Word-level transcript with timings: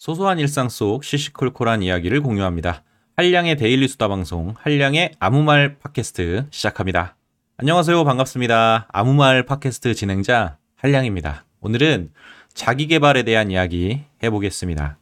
소소한 0.00 0.38
일상 0.38 0.70
속 0.70 1.04
시시콜콜한 1.04 1.82
이야기를 1.82 2.22
공유합니다. 2.22 2.84
한량의 3.18 3.56
데일리 3.56 3.86
수다 3.86 4.08
방송, 4.08 4.54
한량의 4.58 5.12
아무 5.20 5.42
말 5.42 5.76
팟캐스트 5.78 6.46
시작합니다. 6.50 7.16
안녕하세요. 7.58 8.02
반갑습니다. 8.02 8.88
아무 8.90 9.12
말 9.12 9.44
팟캐스트 9.44 9.92
진행자 9.94 10.56
한량입니다. 10.76 11.44
오늘은 11.60 12.12
자기 12.54 12.86
개발에 12.86 13.24
대한 13.24 13.50
이야기 13.50 14.00
해보겠습니다. 14.22 14.96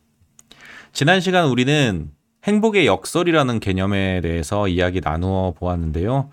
지난 0.92 1.20
시간 1.20 1.46
우리는 1.46 2.10
행복의 2.42 2.86
역설이라는 2.86 3.60
개념에 3.60 4.20
대해서 4.20 4.66
이야기 4.66 5.00
나누어 5.00 5.52
보았는데요. 5.52 6.30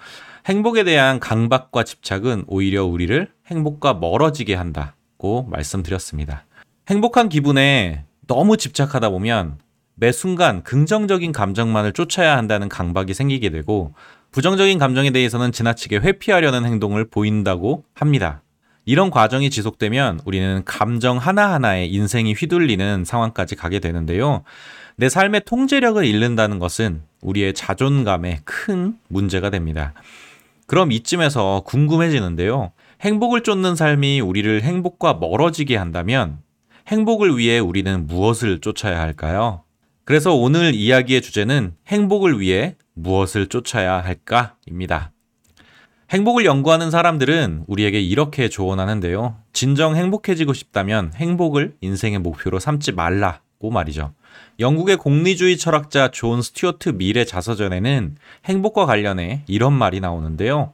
행복에 0.48 0.84
대한 0.84 1.20
강박과 1.20 1.84
집착은 1.84 2.46
오히려 2.48 2.84
우리를 2.84 3.32
행복과 3.46 3.94
멀어지게 3.94 4.56
한다고 4.56 5.44
말씀드렸습니다. 5.52 6.48
행복한 6.90 7.30
기분에 7.30 8.06
너무 8.28 8.58
집착하다 8.58 9.10
보면 9.10 9.60
매 9.96 10.12
순간 10.12 10.64
긍정적인 10.64 11.32
감정만을 11.32 11.94
쫓아야 11.94 12.38
한다는 12.38 12.70
강박이 12.70 13.14
생기게 13.14 13.50
되고 13.50 13.94
부정적인 14.32 14.78
감정에 14.80 15.12
대해서는 15.12 15.52
지나치게 15.52 15.98
회피하려는 15.98 16.66
행동을 16.66 17.06
보인다고 17.06 17.86
합니다. 17.94 18.42
이런 18.84 19.10
과정이 19.10 19.50
지속되면 19.50 20.20
우리는 20.26 20.62
감정 20.66 21.18
하나하나에 21.18 21.86
인생이 21.86 22.34
휘둘리는 22.34 23.06
상황까지 23.06 23.56
가게 23.56 23.80
되는데요. 23.80 24.44
내 24.98 25.10
삶의 25.10 25.44
통제력을 25.46 26.04
잃는다는 26.06 26.60
것은 26.60 27.02
우리의 27.22 27.54
자존감에 27.54 28.42
큰 28.44 28.98
문제가 29.08 29.50
됩니다. 29.50 29.94
그럼 30.68 30.92
이쯤에서 30.92 31.64
궁금해지는데요. 31.66 32.72
행복을 33.02 33.42
쫓는 33.44 33.76
삶이 33.76 34.22
우리를 34.22 34.62
행복과 34.62 35.16
멀어지게 35.16 35.76
한다면 35.76 36.40
행복을 36.88 37.38
위해 37.38 37.58
우리는 37.58 38.06
무엇을 38.06 38.62
쫓아야 38.62 39.02
할까요? 39.02 39.64
그래서 40.04 40.36
오늘 40.36 40.76
이야기의 40.76 41.22
주제는 41.22 41.74
행복을 41.88 42.40
위해 42.40 42.76
무엇을 42.94 43.48
쫓아야 43.48 44.02
할까입니다. 44.02 45.12
행복을 46.12 46.46
연구하는 46.46 46.92
사람들은 46.92 47.64
우리에게 47.66 48.00
이렇게 48.00 48.50
조언하는데요. 48.50 49.38
진정 49.52 49.96
행복해지고 49.96 50.54
싶다면 50.54 51.12
행복을 51.16 51.76
인생의 51.82 52.20
목표로 52.20 52.60
삼지 52.60 52.92
말라고 52.92 53.72
말이죠. 53.72 54.14
영국의 54.60 54.98
공리주의 54.98 55.58
철학자 55.58 56.10
존 56.12 56.44
스튜어트 56.44 56.90
밀의 56.90 57.26
자서전에는 57.26 58.16
행복과 58.46 58.86
관련해 58.86 59.44
이런 59.48 59.74
말이 59.74 60.00
나오는데요. 60.00 60.74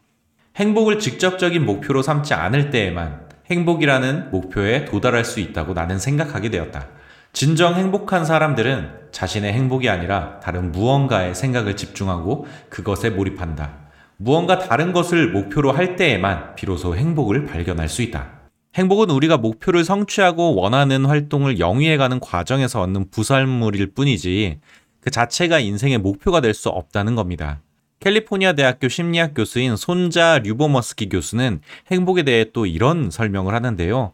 행복을 0.57 0.99
직접적인 0.99 1.65
목표로 1.65 2.01
삼지 2.01 2.33
않을 2.33 2.69
때에만 2.69 3.30
행복이라는 3.51 4.31
목표에 4.31 4.85
도달할 4.85 5.25
수 5.25 5.39
있다고 5.41 5.73
나는 5.73 5.99
생각하게 5.99 6.49
되었다. 6.49 6.87
진정 7.33 7.75
행복한 7.75 8.25
사람들은 8.25 8.89
자신의 9.11 9.53
행복이 9.53 9.89
아니라 9.89 10.39
다른 10.39 10.71
무언가에 10.71 11.33
생각을 11.33 11.75
집중하고 11.75 12.47
그것에 12.69 13.09
몰입한다. 13.09 13.77
무언가 14.17 14.57
다른 14.59 14.93
것을 14.93 15.31
목표로 15.31 15.71
할 15.71 15.95
때에만 15.95 16.55
비로소 16.55 16.95
행복을 16.95 17.45
발견할 17.45 17.89
수 17.89 18.01
있다. 18.01 18.39
행복은 18.75 19.09
우리가 19.09 19.37
목표를 19.37 19.83
성취하고 19.83 20.55
원하는 20.55 21.05
활동을 21.05 21.59
영위해가는 21.59 22.21
과정에서 22.21 22.81
얻는 22.81 23.09
부설물일 23.11 23.93
뿐이지 23.93 24.59
그 25.01 25.09
자체가 25.09 25.59
인생의 25.59 25.97
목표가 25.97 26.39
될 26.39 26.53
수 26.53 26.69
없다는 26.69 27.15
겁니다. 27.15 27.59
캘리포니아 28.01 28.53
대학교 28.53 28.87
심리학 28.87 29.35
교수인 29.35 29.75
손자 29.75 30.39
류보머스키 30.39 31.07
교수는 31.07 31.61
행복에 31.91 32.23
대해 32.23 32.45
또 32.51 32.65
이런 32.65 33.11
설명을 33.11 33.53
하는데요. 33.53 34.13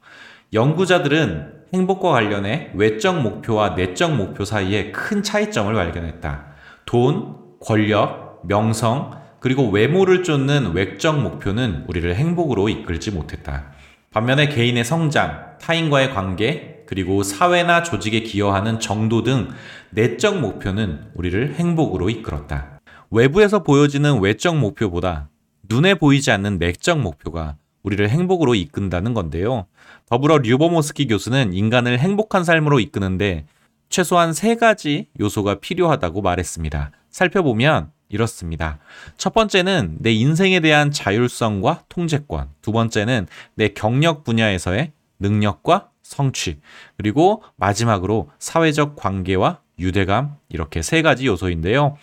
연구자들은 0.52 1.54
행복과 1.74 2.12
관련해 2.12 2.72
외적 2.74 3.22
목표와 3.22 3.76
내적 3.76 4.14
목표 4.14 4.44
사이에 4.44 4.92
큰 4.92 5.24
차이점을 5.24 5.74
발견했다. 5.74 6.48
돈, 6.86 7.36
권력, 7.62 8.42
명성, 8.46 9.12
그리고 9.40 9.70
외모를 9.70 10.24
쫓는 10.24 10.74
외적 10.74 11.22
목표는 11.22 11.86
우리를 11.88 12.14
행복으로 12.14 12.68
이끌지 12.68 13.12
못했다. 13.12 13.72
반면에 14.12 14.50
개인의 14.50 14.84
성장, 14.84 15.58
타인과의 15.62 16.14
관계, 16.14 16.84
그리고 16.88 17.24
사회나 17.24 17.84
조직에 17.84 18.22
기여하는 18.22 18.82
정도 18.82 19.24
등 19.24 19.48
내적 19.92 20.42
목표는 20.42 21.06
우리를 21.14 21.56
행복으로 21.56 22.10
이끌었다. 22.10 22.77
외부에서 23.12 23.64
보여지는 23.64 24.20
외적 24.20 24.58
목표보다 24.58 25.30
눈에 25.70 25.96
보이지 25.96 26.32
않는 26.32 26.58
내적 26.58 27.00
목표가 27.00 27.56
우리를 27.84 28.08
행복으로 28.10 28.56
이끈다는 28.56 29.14
건데요. 29.14 29.66
더불어 30.08 30.40
류버모스키 30.40 31.08
교수는 31.08 31.54
인간을 31.54 32.00
행복한 32.00 32.44
삶으로 32.44 32.80
이끄는데 32.80 33.46
최소한 33.90 34.34
세 34.34 34.56
가지 34.56 35.08
요소가 35.20 35.60
필요하다고 35.60 36.22
말했습니다. 36.22 36.92
살펴보면 37.10 37.92
이렇습니다. 38.10 38.80
첫 39.18 39.34
번째는 39.34 39.98
내 40.00 40.12
인생에 40.12 40.60
대한 40.60 40.92
자율성과 40.92 41.84
통제권. 41.90 42.50
두 42.62 42.72
번째는 42.72 43.28
내 43.56 43.70
경력 43.70 44.24
분야에서의 44.24 44.92
능력과 45.20 45.90
성취. 46.04 46.60
그리고 46.98 47.44
마지막으로 47.58 48.30
사회적 48.40 48.96
관계와 48.96 49.60
유대감. 49.80 50.36
이렇게 50.50 50.82
세 50.82 51.02
가지 51.02 51.28
요소인데요. 51.28 51.98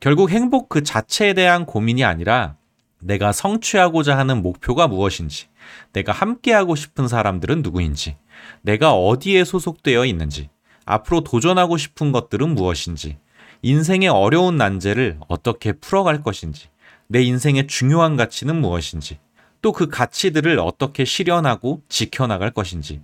결국 0.00 0.30
행복 0.30 0.68
그 0.68 0.84
자체에 0.84 1.34
대한 1.34 1.66
고민이 1.66 2.04
아니라 2.04 2.54
내가 3.00 3.32
성취하고자 3.32 4.16
하는 4.16 4.42
목표가 4.42 4.86
무엇인지, 4.86 5.48
내가 5.92 6.12
함께하고 6.12 6.76
싶은 6.76 7.08
사람들은 7.08 7.62
누구인지, 7.62 8.16
내가 8.62 8.92
어디에 8.92 9.44
소속되어 9.44 10.04
있는지, 10.04 10.50
앞으로 10.84 11.22
도전하고 11.22 11.76
싶은 11.76 12.12
것들은 12.12 12.54
무엇인지, 12.54 13.18
인생의 13.62 14.08
어려운 14.08 14.56
난제를 14.56 15.18
어떻게 15.26 15.72
풀어갈 15.72 16.22
것인지, 16.22 16.68
내 17.08 17.22
인생의 17.22 17.66
중요한 17.66 18.16
가치는 18.16 18.60
무엇인지, 18.60 19.18
또 19.60 19.72
그 19.72 19.88
가치들을 19.88 20.60
어떻게 20.60 21.04
실현하고 21.04 21.82
지켜나갈 21.88 22.52
것인지, 22.52 23.00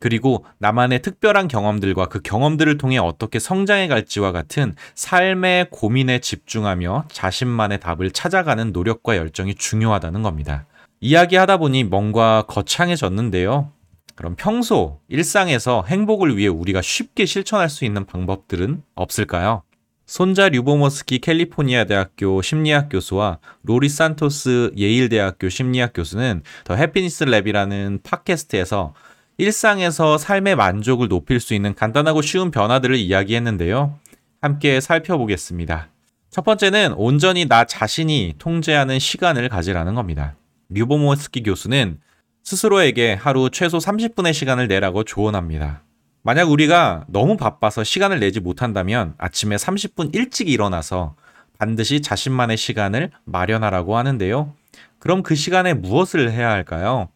그리고 0.00 0.44
나만의 0.58 1.02
특별한 1.02 1.48
경험들과 1.48 2.06
그 2.06 2.20
경험들을 2.20 2.78
통해 2.78 2.98
어떻게 2.98 3.38
성장해 3.38 3.88
갈지와 3.88 4.32
같은 4.32 4.74
삶의 4.94 5.68
고민에 5.70 6.20
집중하며 6.20 7.06
자신만의 7.10 7.80
답을 7.80 8.10
찾아가는 8.12 8.72
노력과 8.72 9.16
열정이 9.16 9.54
중요하다는 9.56 10.22
겁니다. 10.22 10.66
이야기하다 11.00 11.58
보니 11.58 11.84
뭔가 11.84 12.42
거창해졌는데요. 12.48 13.72
그럼 14.14 14.34
평소 14.36 14.98
일상에서 15.08 15.84
행복을 15.86 16.36
위해 16.36 16.48
우리가 16.48 16.82
쉽게 16.82 17.24
실천할 17.24 17.68
수 17.68 17.84
있는 17.84 18.04
방법들은 18.04 18.82
없을까요? 18.96 19.62
소냐 20.06 20.48
류보머스키 20.48 21.18
캘리포니아 21.18 21.84
대학교 21.84 22.40
심리학 22.40 22.88
교수와 22.88 23.38
로리 23.62 23.90
산토스 23.90 24.72
예일 24.76 25.10
대학교 25.10 25.50
심리학 25.50 25.92
교수는 25.92 26.42
The 26.64 26.74
Happiness 26.74 27.26
Lab이라는 27.26 28.02
팟캐스트에서 28.02 28.94
일상에서 29.40 30.18
삶의 30.18 30.56
만족을 30.56 31.06
높일 31.06 31.38
수 31.38 31.54
있는 31.54 31.72
간단하고 31.72 32.22
쉬운 32.22 32.50
변화들을 32.50 32.96
이야기했는데요. 32.96 33.96
함께 34.40 34.80
살펴보겠습니다. 34.80 35.90
첫 36.30 36.44
번째는 36.44 36.94
온전히 36.94 37.46
나 37.46 37.64
자신이 37.64 38.34
통제하는 38.38 38.98
시간을 38.98 39.48
가지라는 39.48 39.94
겁니다. 39.94 40.34
류보모스키 40.70 41.44
교수는 41.44 42.00
스스로에게 42.42 43.14
하루 43.14 43.48
최소 43.50 43.78
30분의 43.78 44.32
시간을 44.32 44.66
내라고 44.66 45.04
조언합니다. 45.04 45.84
만약 46.22 46.50
우리가 46.50 47.04
너무 47.06 47.36
바빠서 47.36 47.84
시간을 47.84 48.18
내지 48.18 48.40
못한다면 48.40 49.14
아침에 49.18 49.54
30분 49.54 50.16
일찍 50.16 50.48
일어나서 50.48 51.14
반드시 51.58 52.02
자신만의 52.02 52.56
시간을 52.56 53.12
마련하라고 53.24 53.96
하는데요. 53.96 54.52
그럼 54.98 55.22
그 55.22 55.36
시간에 55.36 55.74
무엇을 55.74 56.32
해야 56.32 56.50
할까요? 56.50 57.08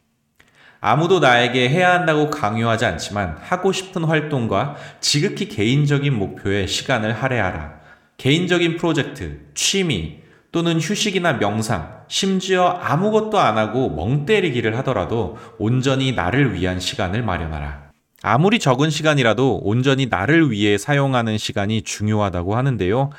아무도 0.85 1.21
나에게 1.21 1.69
해야 1.69 1.93
한다고 1.93 2.29
강요하지 2.29 2.85
않지만 2.85 3.37
하고 3.41 3.71
싶은 3.71 4.03
활동과 4.03 4.75
지극히 5.01 5.47
개인적인 5.47 6.13
목표에 6.13 6.67
시간을 6.67 7.13
할애하라. 7.23 7.75
개인적인 8.17 8.79
프로젝트, 8.79 9.39
취미, 9.55 10.19
또는 10.51 10.81
휴식이나 10.81 11.35
명상, 11.35 12.03
심지어 12.09 12.67
아무것도 12.67 13.39
안 13.39 13.59
하고 13.59 13.91
멍 13.91 14.27
때리기를 14.27 14.77
하더라도 14.79 15.39
온전히 15.57 16.13
나를 16.13 16.53
위한 16.53 16.81
시간을 16.81 17.23
마련하라. 17.23 17.93
아무리 18.23 18.59
적은 18.59 18.91
시간이라도 18.91 19.61
온전히 19.63 20.07
나를 20.07 20.51
위해 20.51 20.79
사용하는 20.79 21.39
시간이 21.39 21.83
중요하다고 21.83 22.57
하는데요. 22.57 23.11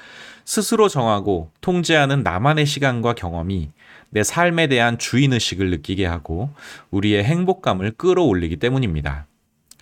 스스로 0.44 0.90
정하고 0.90 1.52
통제하는 1.62 2.24
나만의 2.24 2.66
시간과 2.66 3.14
경험이 3.14 3.70
내 4.14 4.22
삶에 4.22 4.68
대한 4.68 5.00
주인의식을 5.00 5.72
느끼게 5.72 6.06
하고 6.06 6.52
우리의 6.92 7.24
행복감을 7.24 7.94
끌어올리기 7.98 8.58
때문입니다. 8.58 9.26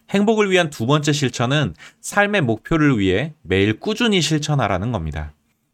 행복을 0.09 0.49
위한 0.49 0.69
두 0.69 0.85
번째 0.85 1.11
실천은 1.11 1.75
삶의 1.99 2.41
목표를 2.41 2.97
위해 2.97 3.33
매일 3.41 3.77
꾸준히 3.77 4.21
실천하라는 4.21 4.93
겁니다. 4.93 5.33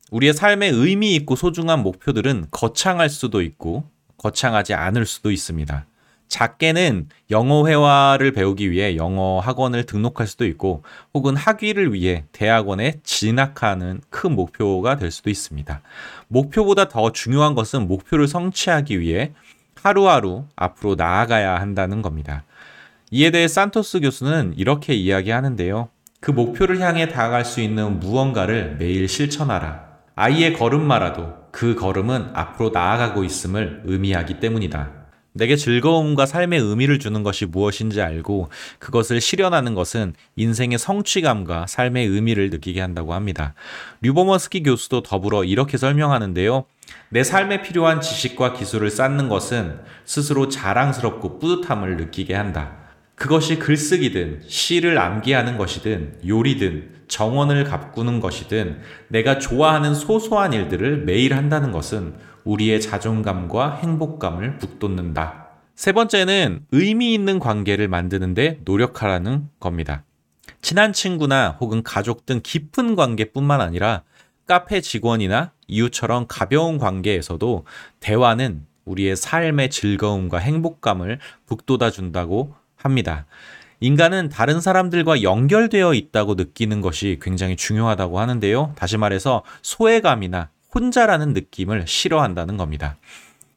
우리의 0.09 0.33
삶의 0.33 0.71
의미 0.71 1.13
있고 1.15 1.35
소중한 1.35 1.83
목표들은 1.83 2.47
거창할 2.49 3.09
수도 3.09 3.43
있고 3.43 3.83
거창하지 4.17 4.73
않을 4.73 5.05
수도 5.05 5.29
있습니다. 5.29 5.85
작게는 6.27 7.09
영어 7.31 7.67
회화를 7.67 8.31
배우기 8.31 8.71
위해 8.71 8.95
영어 8.95 9.39
학원을 9.39 9.85
등록할 9.85 10.27
수도 10.27 10.45
있고 10.45 10.83
혹은 11.13 11.35
학위를 11.35 11.93
위해 11.93 12.25
대학원에 12.31 12.95
진학하는 13.03 14.01
큰 14.09 14.33
목표가 14.35 14.97
될 14.97 15.11
수도 15.11 15.29
있습니다. 15.29 15.81
목표보다 16.27 16.89
더 16.89 17.11
중요한 17.11 17.55
것은 17.55 17.87
목표를 17.87 18.27
성취하기 18.27 18.99
위해 18.99 19.31
하루하루 19.81 20.45
앞으로 20.55 20.95
나아가야 20.95 21.59
한다는 21.59 22.01
겁니다. 22.01 22.43
이에 23.11 23.31
대해 23.31 23.47
산토스 23.47 24.01
교수는 24.01 24.53
이렇게 24.57 24.93
이야기하는데요. 24.93 25.89
그 26.19 26.31
목표를 26.31 26.81
향해 26.81 27.07
다가갈 27.07 27.45
수 27.45 27.61
있는 27.61 27.99
무언가를 27.99 28.75
매일 28.77 29.07
실천하라. 29.07 29.87
아이의 30.15 30.53
걸음마라도 30.53 31.33
그 31.51 31.75
걸음은 31.75 32.31
앞으로 32.33 32.71
나아가고 32.71 33.23
있음을 33.23 33.83
의미하기 33.85 34.39
때문이다. 34.39 34.96
내게 35.37 35.55
즐거움과 35.55 36.25
삶의 36.25 36.59
의미를 36.59 36.99
주는 36.99 37.23
것이 37.23 37.45
무엇인지 37.45 38.01
알고 38.01 38.49
그것을 38.79 39.21
실현하는 39.21 39.75
것은 39.75 40.13
인생의 40.35 40.77
성취감과 40.79 41.67
삶의 41.67 42.07
의미를 42.07 42.49
느끼게 42.49 42.81
한다고 42.81 43.13
합니다. 43.13 43.53
류버머스키 44.01 44.63
교수도 44.63 45.03
더불어 45.03 45.43
이렇게 45.43 45.77
설명하는데요. 45.77 46.65
내 47.09 47.23
삶에 47.23 47.61
필요한 47.61 48.01
지식과 48.01 48.53
기술을 48.53 48.89
쌓는 48.89 49.29
것은 49.29 49.79
스스로 50.05 50.49
자랑스럽고 50.49 51.39
뿌듯함을 51.39 51.97
느끼게 51.97 52.33
한다. 52.33 52.75
그것이 53.15 53.57
글쓰기든 53.57 54.43
시를 54.47 54.99
암기하는 54.99 55.57
것이든 55.57 56.19
요리든 56.27 56.97
정원을 57.07 57.63
가꾸는 57.63 58.19
것이든 58.19 58.79
내가 59.07 59.39
좋아하는 59.39 59.95
소소한 59.95 60.53
일들을 60.53 61.05
매일 61.05 61.33
한다는 61.33 61.71
것은 61.71 62.13
우리의 62.47 62.79
자존감과 62.79 63.75
행복감을 63.75 64.57
북돋는다. 64.57 65.47
세 65.75 65.91
번째는 65.91 66.65
의미 66.71 67.13
있는 67.13 67.39
관계를 67.39 67.89
만드는데 67.89 68.61
노력하라는 68.63 69.49
겁니다. 69.59 70.03
친한 70.61 70.93
친구나 70.93 71.57
혹은 71.59 71.83
가족 71.83 72.25
등 72.25 72.39
깊은 72.41 72.95
관계뿐만 72.95 73.61
아니라 73.61 74.03
카페 74.47 74.79
직원이나 74.79 75.51
이웃처럼 75.67 76.25
가벼운 76.27 76.77
관계에서도 76.77 77.65
대화는 77.99 78.65
우리의 78.85 79.17
삶의 79.17 79.69
즐거움과 79.69 80.37
행복감을 80.37 81.19
북돋아 81.45 81.91
준다고 81.91 82.55
합니다. 82.77 83.25
인간은 83.81 84.29
다른 84.29 84.61
사람들과 84.61 85.21
연결되어 85.21 85.93
있다고 85.93 86.35
느끼는 86.35 86.79
것이 86.79 87.19
굉장히 87.21 87.57
중요하다고 87.57 88.19
하는데요. 88.19 88.73
다시 88.75 88.97
말해서 88.97 89.43
소외감이나 89.61 90.49
혼자라는 90.77 91.33
느낌을 91.33 91.87
싫어한다는 91.87 92.55
겁니다. 92.55 92.97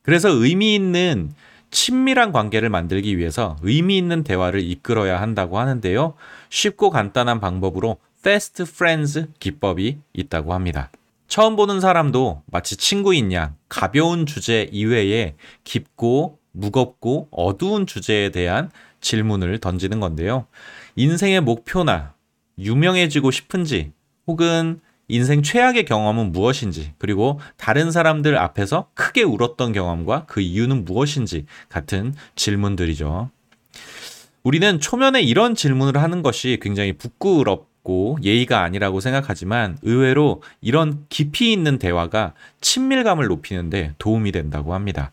그래서 0.02 0.31
의미 0.31 0.75
있는 0.75 1.34
친밀한 1.70 2.32
관계를 2.32 2.70
만들기 2.70 3.19
위해서 3.19 3.56
의미 3.62 3.99
있는 3.99 4.25
대화를 4.25 4.61
이끌어야 4.61 5.20
한다고 5.20 5.58
하는데요. 5.58 6.14
쉽고 6.49 6.88
간단한 6.88 7.40
방법으로 7.40 7.99
fast 8.20 8.62
friends 8.62 9.28
기법이 9.38 9.99
있다고 10.14 10.55
합니다. 10.55 10.90
처음 11.28 11.56
보는 11.56 11.81
사람도 11.81 12.43
마치 12.46 12.76
친구인 12.76 13.32
양 13.32 13.55
가벼운 13.69 14.25
주제 14.26 14.69
이외에 14.72 15.34
깊고 15.62 16.38
무겁고 16.52 17.28
어두운 17.31 17.87
주제에 17.87 18.31
대한 18.31 18.70
질문을 19.00 19.58
던지는 19.58 20.00
건데요. 20.00 20.46
인생의 20.96 21.43
목표나 21.43 22.14
유명해지고 22.58 23.31
싶은지 23.31 23.93
혹은 24.26 24.81
인생 25.11 25.43
최악의 25.43 25.85
경험은 25.85 26.33
무엇인지, 26.33 26.95
그리고 26.99 27.41
다른 27.57 27.91
사람들 27.91 28.39
앞에서 28.39 28.89
크게 28.95 29.23
울었던 29.23 29.73
경험과 29.73 30.25
그 30.27 30.41
이유는 30.41 30.85
무엇인지 30.85 31.47
같은 31.69 32.15
질문들이죠. 32.37 33.31
우리는 34.43 34.81
초면에 34.81 35.21
이런 35.21 35.55
질문을 35.55 36.01
하는 36.01 36.23
것이 36.23 36.59
굉장히 36.62 36.95
부끄럽고 36.95 38.19
예의가 38.23 38.62
아니라고 38.62 39.01
생각하지만 39.01 39.77
의외로 39.83 40.43
이런 40.61 41.05
깊이 41.09 41.53
있는 41.53 41.79
대화가 41.79 42.33
친밀감을 42.61 43.27
높이는데 43.27 43.95
도움이 43.99 44.33
된다고 44.33 44.75
합니다. 44.75 45.13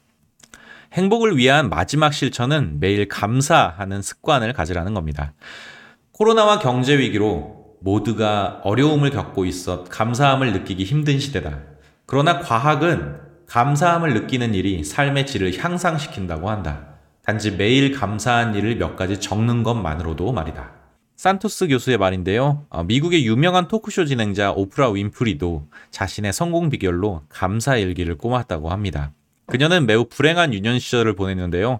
행복을 0.94 1.38
위한 1.38 1.70
마지막 1.70 2.14
실천은 2.14 2.80
매일 2.80 3.08
감사하는 3.10 4.02
습관을 4.02 4.54
가지라는 4.54 4.94
겁니다. 4.94 5.34
코로나와 6.14 6.60
경제 6.60 6.98
위기로 6.98 7.57
모두가 7.80 8.62
어려움을 8.64 9.12
겪고 9.12 9.46
있어 9.46 9.84
감사함을 9.86 10.54
느끼기 10.54 10.84
힘든 10.84 11.20
시대다. 11.20 11.60
그러나 12.06 12.40
과학은 12.40 13.18
감사함을 13.48 14.14
느끼는 14.14 14.54
일이 14.54 14.84
삶의 14.84 15.26
질을 15.26 15.58
향상시킨다고 15.58 16.50
한다. 16.50 16.88
단지 17.24 17.52
매일 17.52 17.92
감사한 17.92 18.56
일을 18.56 18.78
몇 18.78 18.96
가지 18.96 19.20
적는 19.20 19.64
것만으로도 19.64 20.32
말이다. 20.32 20.72
산토스 21.18 21.68
교수의 21.68 21.98
말인데요. 21.98 22.66
어, 22.70 22.84
미국의 22.84 23.26
유명한 23.26 23.68
토크쇼 23.68 24.06
진행자 24.06 24.52
오프라 24.52 24.92
윈프리도 24.92 25.68
자신의 25.90 26.32
성공 26.32 26.70
비결로 26.70 27.24
감사 27.28 27.76
일기를 27.76 28.18
꼬았다고 28.18 28.70
합니다. 28.70 29.14
그녀는 29.48 29.88
매우 29.88 30.06
불행한 30.06 30.54
유년 30.54 30.78
시절을 30.78 31.16
보냈는데요. 31.16 31.80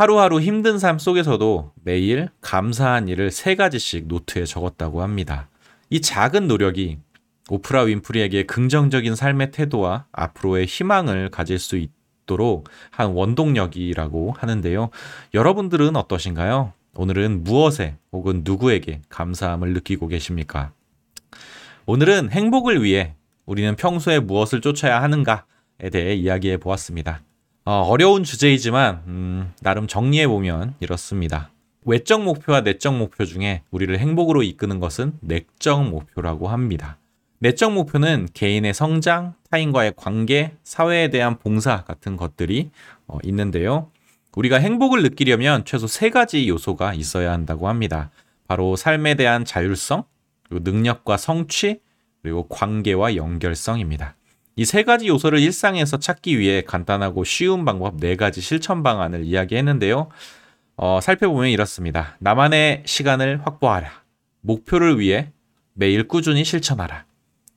하루하루 0.00 0.40
힘든 0.40 0.78
삶 0.78 0.98
속에서도 0.98 1.72
매일 1.84 2.30
감사한 2.40 3.08
일을 3.08 3.30
세 3.30 3.54
가지씩 3.54 4.06
노트에 4.06 4.46
적었다고 4.46 5.02
합니다. 5.02 5.50
이 5.90 6.00
작은 6.00 6.48
노력이 6.48 6.96
오프라 7.50 7.82
윈프리에게 7.82 8.44
긍정적인 8.44 9.14
삶의 9.14 9.50
태도와 9.50 10.06
앞으로의 10.10 10.64
희망을 10.64 11.28
가질 11.28 11.58
수 11.58 11.76
있도록 11.76 12.70
한 12.90 13.10
원동력이라고 13.10 14.36
하는데요. 14.38 14.88
여러분들은 15.34 15.94
어떠신가요? 15.94 16.72
오늘은 16.94 17.44
무엇에 17.44 17.98
혹은 18.10 18.40
누구에게 18.42 19.02
감사함을 19.10 19.74
느끼고 19.74 20.08
계십니까? 20.08 20.72
오늘은 21.84 22.30
행복을 22.30 22.82
위해 22.82 23.16
우리는 23.44 23.76
평소에 23.76 24.20
무엇을 24.20 24.62
쫓아야 24.62 25.02
하는가에 25.02 25.90
대해 25.92 26.14
이야기해 26.14 26.56
보았습니다. 26.56 27.20
어, 27.72 27.96
려운 27.96 28.24
주제이지만 28.24 29.02
음, 29.06 29.52
나름 29.62 29.86
정리해 29.86 30.26
보면 30.26 30.74
이렇습니다. 30.80 31.52
외적 31.84 32.24
목표와 32.24 32.62
내적 32.62 32.96
목표 32.96 33.24
중에 33.24 33.62
우리를 33.70 33.96
행복으로 33.96 34.42
이끄는 34.42 34.80
것은 34.80 35.12
내적 35.20 35.88
목표라고 35.88 36.48
합니다. 36.48 36.98
내적 37.38 37.72
목표는 37.72 38.26
개인의 38.34 38.74
성장, 38.74 39.34
타인과의 39.52 39.92
관계, 39.94 40.56
사회에 40.64 41.10
대한 41.10 41.38
봉사 41.38 41.84
같은 41.84 42.16
것들이 42.16 42.72
어, 43.06 43.18
있는데요. 43.22 43.92
우리가 44.34 44.56
행복을 44.56 45.04
느끼려면 45.04 45.64
최소 45.64 45.86
세 45.86 46.10
가지 46.10 46.48
요소가 46.48 46.94
있어야 46.94 47.30
한다고 47.30 47.68
합니다. 47.68 48.10
바로 48.48 48.74
삶에 48.74 49.14
대한 49.14 49.44
자율성, 49.44 50.02
그리고 50.48 50.68
능력과 50.68 51.16
성취, 51.16 51.78
그리고 52.20 52.48
관계와 52.48 53.14
연결성입니다. 53.14 54.16
이 54.60 54.64
세 54.66 54.82
가지 54.82 55.08
요소를 55.08 55.38
일상에서 55.38 55.96
찾기 55.96 56.38
위해 56.38 56.60
간단하고 56.60 57.24
쉬운 57.24 57.64
방법 57.64 57.96
네 57.96 58.14
가지 58.14 58.42
실천 58.42 58.82
방안을 58.82 59.24
이야기했는데요. 59.24 60.10
어, 60.76 61.00
살펴보면 61.00 61.48
이렇습니다. 61.48 62.18
나만의 62.18 62.82
시간을 62.84 63.40
확보하라. 63.46 63.90
목표를 64.42 65.00
위해 65.00 65.32
매일 65.72 66.06
꾸준히 66.06 66.44
실천하라. 66.44 67.06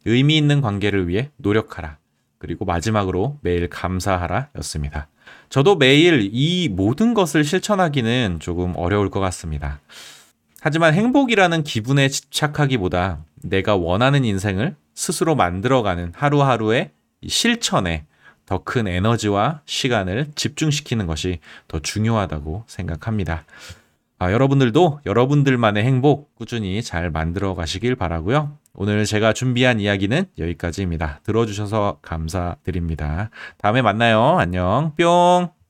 의미 0.06 0.38
있는 0.38 0.62
관계를 0.62 1.10
위해 1.10 1.30
노력하라. 1.36 1.98
그리고 2.38 2.64
마지막으로 2.64 3.38
매일 3.42 3.68
감사하라 3.70 4.52
였습니다. 4.60 5.10
저도 5.50 5.76
매일 5.76 6.30
이 6.32 6.70
모든 6.70 7.14
것을 7.14 7.44
실천하기는 7.44 8.38
조금 8.40 8.72
어려울 8.78 9.10
것 9.10 9.20
같습니다. 9.20 9.82
하지만 10.62 10.94
행복이라는 10.94 11.64
기분에 11.64 12.08
집착하기보다 12.08 13.26
내가 13.42 13.76
원하는 13.76 14.24
인생을 14.24 14.78
스스로 14.94 15.36
만들어가는 15.36 16.14
하루하루의 16.16 16.92
실천에 17.28 18.06
더 18.46 18.60
큰 18.64 18.88
에너지와 18.88 19.62
시간을 19.66 20.32
집중시키는 20.36 21.08
것이 21.08 21.40
더 21.68 21.80
중요하다고 21.80 22.66
생각합니다. 22.68 23.46
아, 24.20 24.32
여러분들도 24.32 25.02
여러분들만의 25.06 25.84
행복 25.84 26.36
꾸준히 26.36 26.82
잘 26.82 27.10
만들어 27.10 27.56
가시길 27.56 27.96
바라고요. 27.96 28.58
오늘 28.74 29.06
제가 29.06 29.34
준비한 29.34 29.80
이야기는 29.80 30.26
여기까지입니다. 30.38 31.20
들어주셔서 31.24 32.00
감사드립니다. 32.02 33.30
다음에 33.58 33.82
만나요. 33.82 34.38
안녕. 34.40 34.94
뿅. 34.98 35.63